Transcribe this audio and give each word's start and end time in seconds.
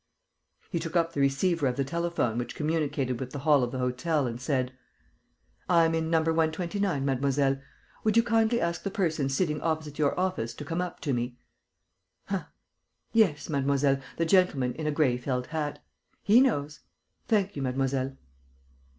He 0.71 0.79
took 0.79 0.95
up 0.95 1.13
the 1.13 1.19
receiver 1.19 1.67
of 1.67 1.75
the 1.75 1.83
telephone 1.83 2.39
which 2.39 2.55
communicated 2.55 3.19
with 3.19 3.33
the 3.33 3.37
hall 3.45 3.61
of 3.63 3.71
the 3.71 3.77
hotel 3.77 4.25
and 4.25 4.41
said: 4.41 4.73
"I'm 5.69 5.91
No. 6.09 6.17
129, 6.23 7.05
mademoiselle. 7.05 7.59
Would 8.03 8.17
you 8.17 8.23
kindly 8.23 8.59
ask 8.59 8.81
the 8.81 8.89
person 8.89 9.29
sitting 9.29 9.61
opposite 9.61 9.99
your 9.99 10.19
office 10.19 10.55
to 10.55 10.65
come 10.65 10.81
up 10.81 11.01
to 11.01 11.13
me?... 11.13 11.37
Huh!... 12.25 12.45
Yes, 13.13 13.47
mademoiselle, 13.47 13.99
the 14.17 14.25
gentleman 14.25 14.73
in 14.73 14.87
a 14.87 14.91
gray 14.91 15.19
felt 15.19 15.45
hat. 15.45 15.83
He 16.23 16.41
knows. 16.41 16.79
Thank 17.27 17.55
you, 17.55 17.61
mademoiselle." 17.61 18.17